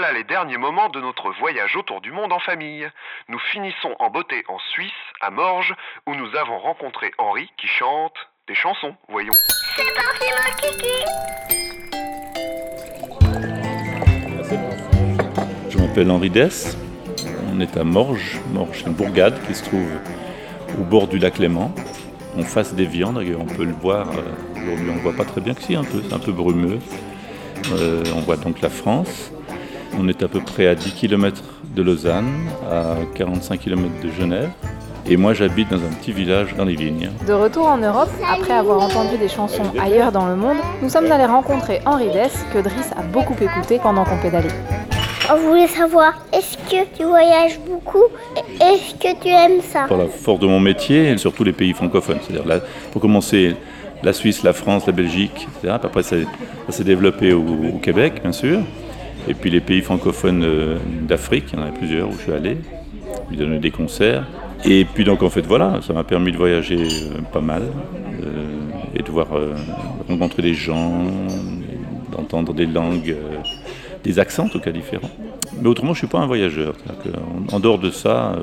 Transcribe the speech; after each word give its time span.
voilà 0.00 0.14
les 0.14 0.24
derniers 0.24 0.56
moments 0.56 0.88
de 0.88 0.98
notre 0.98 1.30
voyage 1.40 1.76
autour 1.76 2.00
du 2.00 2.10
monde 2.10 2.32
en 2.32 2.38
famille. 2.38 2.88
Nous 3.28 3.38
finissons 3.38 3.94
en 3.98 4.08
beauté 4.08 4.44
en 4.48 4.58
Suisse, 4.72 4.90
à 5.20 5.30
Morges, 5.30 5.74
où 6.06 6.14
nous 6.14 6.34
avons 6.36 6.58
rencontré 6.58 7.12
Henri 7.18 7.50
qui 7.58 7.66
chante 7.66 8.14
des 8.48 8.54
chansons, 8.54 8.96
voyons. 9.10 9.34
C'est 9.76 9.94
parti 9.94 10.24
mon 10.38 10.56
kiki 10.56 11.04
Je 15.68 15.76
m'appelle 15.76 16.10
Henri 16.10 16.30
Dess. 16.30 16.78
On 17.52 17.60
est 17.60 17.76
à 17.76 17.84
Morges. 17.84 18.40
Morges, 18.54 18.82
une 18.86 18.94
bourgade 18.94 19.38
qui 19.46 19.54
se 19.54 19.64
trouve 19.64 19.90
au 20.80 20.82
bord 20.82 21.08
du 21.08 21.18
lac 21.18 21.36
Léman, 21.36 21.74
en 22.38 22.42
face 22.44 22.72
des 22.72 22.86
viandes. 22.86 23.22
On 23.38 23.44
peut 23.44 23.64
le 23.66 23.74
voir. 23.74 24.08
euh, 24.12 24.22
Aujourd'hui, 24.62 24.88
on 24.92 24.94
ne 24.94 25.00
voit 25.00 25.12
pas 25.14 25.26
très 25.26 25.42
bien 25.42 25.52
que 25.52 25.60
si, 25.60 25.76
un 25.76 25.84
peu. 25.84 26.00
C'est 26.08 26.14
un 26.14 26.18
peu 26.18 26.32
brumeux. 26.32 26.78
Euh, 27.72 28.02
on 28.16 28.20
voit 28.20 28.38
donc 28.38 28.62
la 28.62 28.70
France. 28.70 29.30
On 29.98 30.08
est 30.08 30.22
à 30.22 30.28
peu 30.28 30.40
près 30.40 30.66
à 30.66 30.74
10 30.74 30.92
km 30.92 31.42
de 31.74 31.82
Lausanne, 31.82 32.30
à 32.70 32.94
45 33.14 33.60
km 33.60 33.88
de 34.02 34.10
Genève. 34.10 34.50
Et 35.06 35.16
moi, 35.16 35.32
j'habite 35.34 35.70
dans 35.70 35.78
un 35.78 35.92
petit 36.00 36.12
village 36.12 36.54
dans 36.56 36.64
les 36.64 36.74
vignes. 36.76 37.10
De 37.26 37.32
retour 37.32 37.66
en 37.66 37.78
Europe, 37.78 38.10
après 38.32 38.52
avoir 38.52 38.80
entendu 38.80 39.16
des 39.18 39.28
chansons 39.28 39.64
ailleurs 39.80 40.12
dans 40.12 40.28
le 40.28 40.36
monde, 40.36 40.58
nous 40.82 40.88
sommes 40.88 41.10
allés 41.10 41.24
rencontrer 41.24 41.80
Henri 41.86 42.08
Dess, 42.12 42.44
que 42.52 42.58
Driss 42.58 42.92
a 42.96 43.02
beaucoup 43.02 43.34
écouté 43.42 43.80
pendant 43.82 44.04
qu'on 44.04 44.18
pédalait. 44.18 44.48
On 45.32 45.36
voulait 45.36 45.68
savoir, 45.68 46.14
est-ce 46.32 46.56
que 46.56 46.84
tu 46.96 47.04
voyages 47.04 47.58
beaucoup 47.68 48.04
et 48.36 48.62
Est-ce 48.62 48.94
que 48.94 49.20
tu 49.22 49.28
aimes 49.28 49.62
ça? 49.62 49.86
Par 49.88 49.98
la 49.98 50.06
force 50.06 50.40
de 50.40 50.46
mon 50.46 50.60
métier, 50.60 51.08
et 51.08 51.18
surtout 51.18 51.44
les 51.44 51.52
pays 51.52 51.72
francophones. 51.72 52.18
C'est-à-dire, 52.22 52.46
là, 52.46 52.60
pour 52.92 53.00
commencer, 53.00 53.56
la 54.02 54.12
Suisse, 54.12 54.42
la 54.42 54.52
France, 54.52 54.86
la 54.86 54.92
Belgique, 54.92 55.46
etc. 55.58 55.74
Après, 55.82 56.02
ça, 56.02 56.16
ça 56.66 56.72
s'est 56.72 56.84
développé 56.84 57.32
au, 57.32 57.42
au 57.42 57.78
Québec, 57.78 58.20
bien 58.22 58.32
sûr. 58.32 58.60
Et 59.28 59.34
puis 59.34 59.50
les 59.50 59.60
pays 59.60 59.82
francophones 59.82 60.42
euh, 60.44 60.78
d'Afrique, 61.02 61.46
il 61.52 61.58
y 61.58 61.62
en 61.62 61.66
a 61.66 61.70
plusieurs 61.70 62.08
où 62.08 62.12
je 62.12 62.22
suis 62.22 62.32
allé. 62.32 62.56
J'ai 63.30 63.36
donné 63.36 63.58
des 63.58 63.70
concerts. 63.70 64.26
Et 64.64 64.84
puis 64.84 65.04
donc, 65.04 65.22
en 65.22 65.30
fait, 65.30 65.46
voilà, 65.46 65.80
ça 65.86 65.92
m'a 65.92 66.04
permis 66.04 66.32
de 66.32 66.36
voyager 66.36 66.78
euh, 66.78 67.20
pas 67.32 67.40
mal. 67.40 67.62
euh, 67.62 68.44
et 68.92 69.02
de 69.02 69.10
voir 69.12 69.28
rencontrer 70.08 70.42
des 70.42 70.52
gens, 70.52 71.04
d'entendre 72.10 72.52
des 72.52 72.66
langues, 72.66 73.14
des 74.02 74.18
accents 74.18 74.46
en 74.46 74.48
tout 74.48 74.58
cas 74.58 74.72
différents. 74.72 75.10
Mais 75.62 75.68
autrement, 75.68 75.94
je 75.94 75.98
suis 75.98 76.06
pas 76.08 76.18
un 76.18 76.26
voyageur. 76.26 76.74
En, 77.52 77.60
dehors 77.60 77.78
de 77.78 77.92
ça, 77.92 78.36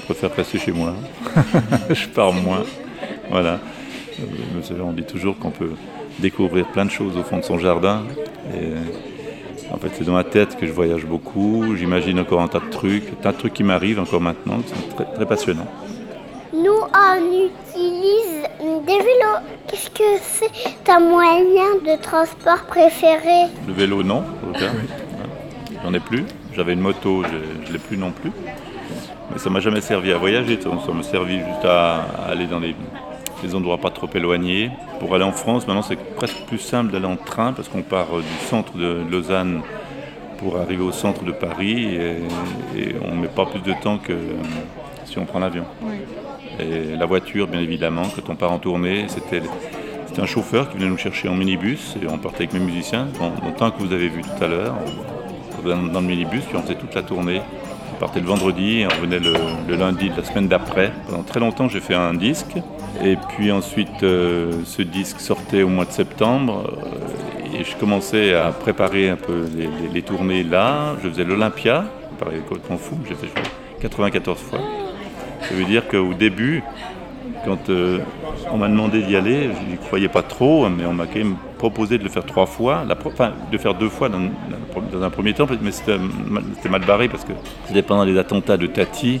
je 0.00 0.04
préfère 0.04 0.34
rester 0.34 0.58
chez 0.58 0.72
moi. 0.72 0.94
je 1.90 2.08
pars 2.08 2.32
moins. 2.32 2.64
Voilà. 3.30 3.60
Vous 4.18 4.64
savez, 4.64 4.80
on 4.80 4.92
dit 4.92 5.04
toujours 5.04 5.38
qu'on 5.38 5.52
peut 5.52 5.74
découvrir 6.18 6.66
plein 6.66 6.84
de 6.84 6.90
choses 6.90 7.16
au 7.16 7.22
fond 7.22 7.38
de 7.38 7.44
son 7.44 7.60
jardin. 7.60 8.02
En 9.72 9.76
fait, 9.78 9.88
c'est 9.96 10.04
dans 10.04 10.14
ma 10.14 10.24
tête 10.24 10.56
que 10.56 10.66
je 10.66 10.72
voyage 10.72 11.06
beaucoup. 11.06 11.76
J'imagine 11.76 12.18
encore 12.18 12.40
un 12.40 12.48
tas 12.48 12.60
de 12.60 12.70
trucs, 12.70 13.08
un 13.08 13.22
tas 13.22 13.32
de 13.32 13.38
trucs 13.38 13.54
qui 13.54 13.62
m'arrivent 13.62 14.00
encore 14.00 14.20
maintenant, 14.20 14.58
qui 14.58 14.68
sont 14.70 14.96
très, 14.96 15.04
très 15.14 15.26
passionnants. 15.26 15.68
Nous, 16.52 16.70
on 16.70 17.16
utilise 17.16 18.42
des 18.58 18.98
vélos. 18.98 19.40
Qu'est-ce 19.68 19.90
que 19.90 20.18
c'est? 20.20 20.50
Ta 20.84 20.98
moyen 20.98 21.76
de 21.84 22.02
transport 22.02 22.64
préféré? 22.66 23.46
Le 23.66 23.72
vélo, 23.72 24.02
non. 24.02 24.24
J'en 25.84 25.94
ai 25.94 26.00
plus. 26.00 26.24
J'avais 26.54 26.72
une 26.72 26.80
moto, 26.80 27.22
je 27.24 27.68
ne 27.68 27.72
l'ai 27.72 27.78
plus 27.78 27.96
non 27.96 28.10
plus. 28.10 28.32
Mais 29.32 29.38
ça 29.38 29.48
m'a 29.48 29.60
jamais 29.60 29.80
servi 29.80 30.12
à 30.12 30.18
voyager. 30.18 30.58
Ça 30.60 30.68
m'a 30.92 31.02
servi 31.04 31.38
juste 31.38 31.64
à, 31.64 32.00
à 32.00 32.30
aller 32.32 32.46
dans 32.46 32.58
des, 32.60 32.74
des 33.42 33.54
endroits 33.54 33.78
pas 33.78 33.90
trop 33.90 34.08
éloignés. 34.14 34.70
Pour 34.98 35.14
aller 35.14 35.24
en 35.24 35.32
France, 35.32 35.66
maintenant, 35.66 35.82
c'est 35.82 35.98
presque 36.14 36.44
plus 36.46 36.58
simple 36.58 36.92
d'aller 36.92 37.06
en 37.06 37.16
train 37.16 37.52
parce 37.52 37.68
qu'on 37.68 37.82
part 37.82 38.08
euh, 38.14 38.20
du 38.20 38.46
centre 38.46 38.76
de 38.76 39.02
Lausanne 39.10 39.62
pour 40.38 40.58
arriver 40.58 40.82
au 40.82 40.92
centre 40.92 41.24
de 41.24 41.32
Paris 41.32 41.94
et, 41.94 42.16
et 42.76 42.94
on 43.04 43.14
ne 43.14 43.22
met 43.22 43.28
pas 43.28 43.46
plus 43.46 43.60
de 43.60 43.74
temps 43.80 43.98
que 43.98 44.12
euh, 44.12 44.32
si 45.04 45.18
on 45.18 45.24
prend 45.24 45.38
l'avion. 45.38 45.64
Et 46.58 46.96
la 46.96 47.06
voiture, 47.06 47.46
bien 47.46 47.60
évidemment, 47.60 48.02
quand 48.14 48.32
on 48.32 48.36
part 48.36 48.52
en 48.52 48.58
tournée, 48.58 49.06
c'était 49.08 49.42
un 50.18 50.26
chauffeur 50.26 50.68
qui 50.68 50.76
venait 50.76 50.90
nous 50.90 50.98
chercher 50.98 51.28
en 51.28 51.34
minibus 51.34 51.96
et 52.02 52.06
on 52.08 52.18
partait 52.18 52.44
avec 52.44 52.52
mes 52.52 52.60
musiciens. 52.60 53.08
Dans, 53.18 53.30
dans 53.30 53.48
le 53.48 53.54
temps 53.54 53.70
que 53.70 53.82
vous 53.82 53.92
avez 53.92 54.08
vu 54.08 54.22
tout 54.22 54.44
à 54.44 54.48
l'heure, 54.48 54.74
dans 55.64 56.00
le 56.00 56.06
minibus, 56.06 56.44
puis 56.44 56.56
on 56.56 56.62
faisait 56.62 56.74
toute 56.74 56.94
la 56.94 57.02
tournée. 57.02 57.40
On 57.92 57.98
partait 57.98 58.20
le 58.20 58.26
vendredi 58.26 58.80
et 58.80 58.86
on 58.86 58.88
revenait 58.90 59.20
le, 59.20 59.76
lundi 59.76 60.10
de 60.10 60.16
la 60.16 60.24
semaine 60.24 60.48
d'après. 60.48 60.92
Pendant 61.08 61.22
très 61.22 61.40
longtemps, 61.40 61.68
j'ai 61.68 61.80
fait 61.80 61.94
un 61.94 62.14
disque. 62.14 62.56
Et 63.04 63.16
puis 63.16 63.52
ensuite, 63.52 64.02
euh, 64.02 64.52
ce 64.64 64.82
disque 64.82 65.20
sortait 65.20 65.62
au 65.62 65.68
mois 65.68 65.84
de 65.84 65.92
septembre. 65.92 66.72
euh, 66.84 67.58
et 67.58 67.64
je 67.64 67.76
commençais 67.76 68.34
à 68.34 68.52
préparer 68.52 69.10
un 69.10 69.16
peu 69.16 69.44
les, 69.92 70.02
tournées 70.02 70.42
là. 70.42 70.94
Je 71.02 71.08
faisais 71.08 71.24
l'Olympia, 71.24 71.84
ça 72.02 72.24
paraît 72.24 72.38
complètement 72.38 72.78
fou, 72.78 72.98
j'ai 73.08 73.14
fait 73.14 73.26
je 73.26 73.32
crois, 73.32 73.50
94 73.80 74.38
fois. 74.38 74.60
Ça 75.42 75.54
veut 75.54 75.64
dire 75.64 75.88
qu'au 75.88 76.14
début, 76.14 76.62
quand 77.44 77.68
euh, 77.70 77.98
on 78.50 78.58
m'a 78.58 78.68
demandé 78.68 79.02
d'y 79.02 79.16
aller, 79.16 79.44
je 79.44 79.70
n'y 79.70 79.76
croyais 79.78 80.08
pas 80.08 80.22
trop, 80.22 80.68
mais 80.68 80.84
on 80.84 80.92
m'a 80.92 81.06
quand 81.06 81.18
même 81.18 81.36
proposé 81.58 81.98
de 81.98 82.04
le 82.04 82.10
faire 82.10 82.24
trois 82.24 82.46
fois, 82.46 82.84
la 82.86 82.96
enfin 83.04 83.32
de 83.50 83.58
faire 83.58 83.74
deux 83.74 83.88
fois 83.88 84.08
dans, 84.08 84.20
dans 84.90 85.02
un 85.02 85.10
premier 85.10 85.34
temps, 85.34 85.46
mais 85.60 85.72
c'était 85.72 85.98
mal, 86.68 86.84
barré 86.86 87.08
parce 87.08 87.24
que 87.24 87.32
c'était 87.66 87.82
pendant 87.82 88.04
les 88.04 88.16
attentats 88.18 88.56
de 88.56 88.66
Tati 88.66 89.20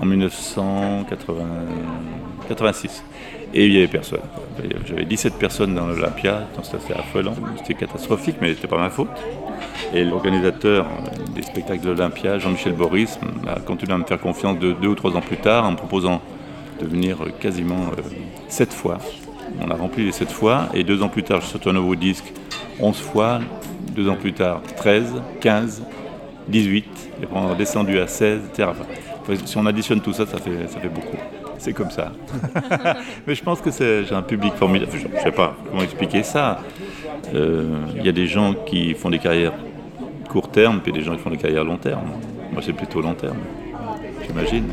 en 0.00 0.06
1986. 0.06 3.04
Et 3.54 3.66
il 3.66 3.72
n'y 3.72 3.78
avait 3.78 3.88
personne. 3.88 4.20
J'avais 4.86 5.04
17 5.04 5.34
personnes 5.34 5.74
dans 5.74 5.86
l'Olympia, 5.86 6.46
c'était 6.62 6.94
affolant. 6.94 7.34
C'était 7.56 7.74
catastrophique, 7.74 8.36
mais 8.40 8.54
c'était 8.54 8.68
pas 8.68 8.78
ma 8.78 8.90
faute. 8.90 9.08
Et 9.94 10.04
l'organisateur 10.04 10.86
des 11.34 11.42
spectacles 11.42 11.82
de 11.82 11.88
l'Olympia, 11.88 12.38
Jean-Michel 12.38 12.74
Boris, 12.74 13.18
a 13.46 13.58
continué 13.60 13.94
à 13.94 13.98
me 13.98 14.04
faire 14.04 14.20
confiance 14.20 14.58
de 14.58 14.72
deux 14.72 14.88
ou 14.88 14.94
trois 14.94 15.16
ans 15.16 15.22
plus 15.22 15.38
tard 15.38 15.64
en 15.64 15.72
me 15.72 15.76
proposant 15.76 16.20
de 16.80 16.86
venir 16.86 17.18
quasiment 17.40 17.90
euh, 17.96 18.02
sept 18.48 18.72
fois. 18.72 18.98
On 19.60 19.70
a 19.70 19.74
rempli 19.74 20.04
les 20.04 20.12
sept 20.12 20.30
fois 20.30 20.68
et 20.74 20.84
deux 20.84 21.02
ans 21.02 21.08
plus 21.08 21.22
tard, 21.22 21.40
je 21.40 21.46
sortais 21.46 21.70
un 21.70 21.72
nouveau 21.72 21.94
disque 21.94 22.32
11 22.80 22.96
fois. 23.00 23.40
Deux 23.94 24.08
ans 24.08 24.16
plus 24.16 24.32
tard, 24.32 24.60
13, 24.76 25.14
15, 25.40 25.82
18. 26.48 26.84
Et 27.22 27.26
on 27.34 27.50
a 27.50 27.54
descendu 27.54 27.98
à 27.98 28.06
16, 28.06 28.40
etc. 28.50 28.68
Enfin, 28.70 28.84
si 29.44 29.56
on 29.56 29.66
additionne 29.66 30.00
tout 30.00 30.12
ça, 30.12 30.24
ça 30.26 30.38
fait, 30.38 30.68
ça 30.68 30.78
fait 30.78 30.88
beaucoup. 30.88 31.16
C'est 31.58 31.72
comme 31.72 31.90
ça. 31.90 32.12
Mais 33.26 33.34
je 33.34 33.42
pense 33.42 33.60
que 33.60 33.70
c'est- 33.72 34.04
j'ai 34.04 34.14
un 34.14 34.22
public 34.22 34.52
formidable. 34.54 34.92
Je 34.94 35.08
ne 35.08 35.20
sais 35.20 35.32
pas 35.32 35.56
comment 35.68 35.82
expliquer 35.82 36.22
ça. 36.22 36.60
Euh, 37.34 37.64
Il 37.96 38.06
y 38.06 38.08
a 38.08 38.12
des 38.12 38.26
gens 38.28 38.54
qui 38.54 38.94
font 38.94 39.10
des 39.10 39.18
carrières 39.18 39.52
court 40.28 40.48
terme, 40.50 40.80
puis 40.80 40.92
des 40.92 41.00
gens 41.02 41.16
qui 41.16 41.22
font 41.22 41.30
des 41.30 41.36
carrières 41.38 41.64
long 41.64 41.78
terme. 41.78 42.02
Moi, 42.52 42.62
c'est 42.64 42.72
plutôt 42.74 43.00
long 43.00 43.14
terme, 43.14 43.38
j'imagine. 44.26 44.66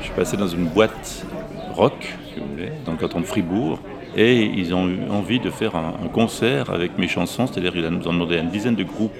Je 0.00 0.04
suis 0.04 0.12
passé 0.14 0.36
dans 0.36 0.46
une 0.48 0.66
boîte 0.66 1.24
rock, 1.72 2.14
si 2.34 2.40
vous 2.40 2.46
voulez, 2.50 2.70
dans 2.84 2.92
le 2.92 2.98
canton 2.98 3.20
de 3.20 3.24
Fribourg, 3.26 3.78
et 4.16 4.44
ils 4.44 4.74
ont 4.74 4.88
eu 4.88 4.98
envie 5.10 5.40
de 5.40 5.50
faire 5.50 5.74
un, 5.76 6.08
concert 6.12 6.70
avec 6.70 6.98
mes 6.98 7.08
chansons, 7.08 7.46
c'est-à-dire 7.46 7.72
ils 7.76 7.86
nous 7.88 8.06
ont 8.06 8.12
demandé 8.12 8.36
à 8.36 8.40
une 8.40 8.50
dizaine 8.50 8.76
de 8.76 8.84
groupes 8.84 9.12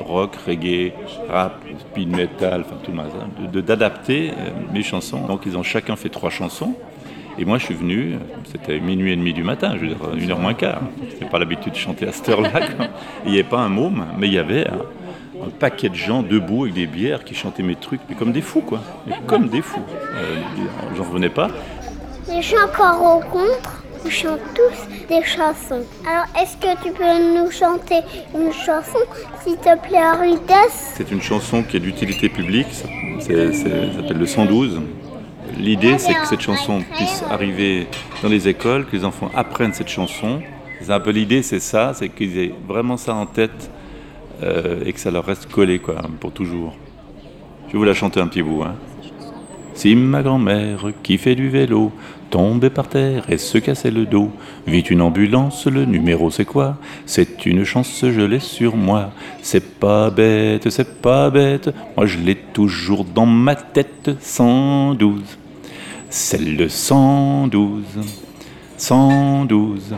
rock, 0.00 0.36
reggae, 0.46 0.92
rap, 1.28 1.62
speed 1.78 2.08
metal, 2.08 2.62
enfin 2.66 2.76
tout 2.82 2.92
le 2.92 3.48
de- 3.48 3.60
d'adapter 3.60 4.30
euh, 4.30 4.50
mes 4.72 4.82
chansons. 4.82 5.26
Donc 5.26 5.42
ils 5.46 5.56
ont 5.56 5.62
chacun 5.62 5.96
fait 5.96 6.08
trois 6.08 6.30
chansons. 6.30 6.74
Et 7.38 7.44
moi, 7.44 7.58
je 7.58 7.66
suis 7.66 7.74
venu, 7.74 8.16
c'était 8.44 8.80
minuit 8.80 9.12
et 9.12 9.16
demi 9.16 9.32
du 9.32 9.42
matin, 9.42 9.74
je 9.76 9.80
veux 9.80 9.86
dire, 9.88 9.96
une 10.14 10.30
heure 10.30 10.38
moins 10.38 10.52
quart. 10.52 10.80
Je 11.16 11.24
n'ai 11.24 11.30
pas 11.30 11.38
l'habitude 11.38 11.72
de 11.72 11.78
chanter 11.78 12.06
à 12.06 12.12
cette 12.12 12.28
heure-là. 12.28 12.50
Il 13.24 13.32
n'y 13.32 13.38
avait 13.38 13.48
pas 13.48 13.60
un 13.60 13.68
môme, 13.68 14.04
mais 14.18 14.26
il 14.26 14.34
y 14.34 14.38
avait 14.38 14.66
un, 14.68 15.48
paquet 15.58 15.88
de 15.88 15.94
gens 15.94 16.22
debout 16.22 16.64
avec 16.64 16.74
des 16.74 16.86
bières 16.86 17.24
qui 17.24 17.34
chantaient 17.34 17.62
mes 17.62 17.76
trucs, 17.76 18.00
mais 18.10 18.14
comme 18.14 18.30
des 18.32 18.42
fous, 18.42 18.60
quoi. 18.60 18.80
Mais 19.06 19.14
comme 19.26 19.48
des 19.48 19.62
fous. 19.62 19.80
Euh, 20.14 20.36
J'en 20.96 21.04
revenais 21.04 21.30
pas. 21.30 21.48
Les 22.28 22.42
gens 22.42 22.68
qu'on 22.76 22.98
rencontre, 22.98 23.79
ils 24.04 24.10
chantent 24.10 24.40
tous 24.54 25.06
des 25.08 25.22
chansons. 25.24 25.84
Alors, 26.08 26.26
est-ce 26.40 26.56
que 26.56 26.82
tu 26.82 26.92
peux 26.92 27.38
nous 27.42 27.50
chanter 27.50 28.00
une 28.34 28.52
chanson, 28.52 28.98
s'il 29.44 29.56
te 29.56 29.76
plaît, 29.86 29.98
Henritas 30.14 30.94
C'est 30.94 31.10
une 31.10 31.20
chanson 31.22 31.62
qui 31.62 31.76
est 31.76 31.80
d'utilité 31.80 32.28
publique, 32.28 32.68
ça 32.72 32.88
c'est- 33.20 33.52
c'est- 33.52 33.68
ça 33.92 33.96
s'appelle 34.02 34.18
le 34.18 34.26
112. 34.26 34.80
L'idée, 35.58 35.98
c'est 35.98 36.14
que 36.14 36.26
cette 36.26 36.40
chanson 36.40 36.80
puisse 36.96 37.22
arriver 37.30 37.86
dans 38.22 38.28
les 38.28 38.48
écoles, 38.48 38.86
que 38.86 38.96
les 38.96 39.04
enfants 39.04 39.30
apprennent 39.34 39.74
cette 39.74 39.88
chanson. 39.88 40.40
C'est 40.80 40.92
un 40.92 41.00
peu 41.00 41.10
l'idée, 41.10 41.42
c'est 41.42 41.60
ça, 41.60 41.92
c'est 41.94 42.08
qu'ils 42.08 42.38
aient 42.38 42.54
vraiment 42.66 42.96
ça 42.96 43.14
en 43.14 43.26
tête 43.26 43.70
euh, 44.42 44.80
et 44.86 44.92
que 44.94 45.00
ça 45.00 45.10
leur 45.10 45.26
reste 45.26 45.50
collé 45.52 45.78
quoi, 45.80 45.96
pour 46.18 46.32
toujours. 46.32 46.74
Je 47.66 47.72
vais 47.72 47.78
vous 47.78 47.84
la 47.84 47.92
chanter 47.94 48.20
un 48.20 48.26
petit 48.26 48.42
bout. 48.42 48.62
Hein. 48.62 48.74
Si 49.74 49.94
ma 49.94 50.22
grand-mère 50.22 50.86
qui 51.02 51.18
fait 51.18 51.34
du 51.34 51.50
vélo 51.50 51.92
tombait 52.30 52.70
par 52.70 52.88
terre 52.88 53.24
et 53.28 53.38
se 53.38 53.58
cassait 53.58 53.90
le 53.90 54.06
dos, 54.06 54.30
vit 54.66 54.80
une 54.80 55.02
ambulance, 55.02 55.66
le 55.66 55.84
numéro 55.84 56.30
c'est 56.30 56.44
quoi? 56.44 56.76
C'est 57.06 57.44
une 57.46 57.64
chance, 57.64 58.00
je 58.02 58.20
l'ai 58.20 58.40
sur 58.40 58.76
moi. 58.76 59.10
C'est 59.42 59.78
pas 59.78 60.10
bête, 60.10 60.70
c'est 60.70 61.00
pas 61.02 61.28
bête, 61.30 61.70
moi 61.96 62.06
je 62.06 62.18
l'ai 62.18 62.36
toujours 62.36 63.04
dans 63.04 63.26
ma 63.26 63.54
tête. 63.54 64.10
112, 64.20 65.22
c'est 66.08 66.40
le 66.40 66.68
112, 66.68 67.82
112. 68.76 69.96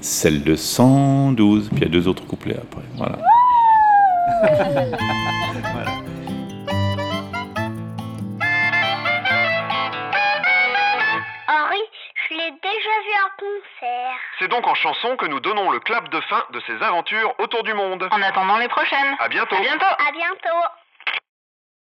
celle 0.00 0.42
de 0.42 0.56
112, 0.56 1.68
puis 1.70 1.78
il 1.80 1.82
y 1.82 1.86
a 1.86 1.88
deux 1.88 2.08
autres 2.08 2.26
couplets 2.26 2.56
après. 2.56 2.82
Voilà. 2.96 3.18
Henri, 5.48 6.17
je 12.28 12.34
l'ai 12.34 12.50
déjà 12.50 12.94
vu 13.04 13.12
en 13.24 13.30
concert. 13.38 14.18
C'est 14.38 14.48
donc 14.48 14.66
en 14.66 14.74
chanson 14.74 15.16
que 15.16 15.26
nous 15.26 15.40
donnons 15.40 15.70
le 15.70 15.80
clap 15.80 16.08
de 16.08 16.20
fin 16.22 16.44
de 16.50 16.60
ces 16.60 16.82
aventures 16.82 17.34
autour 17.38 17.62
du 17.62 17.74
monde. 17.74 18.06
En 18.10 18.22
attendant 18.22 18.58
les 18.58 18.68
prochaines. 18.68 19.16
À 19.18 19.28
bientôt. 19.28 19.56
À 19.56 19.60
bientôt. 19.60 19.84
À 19.84 20.12
bientôt. 20.12 20.68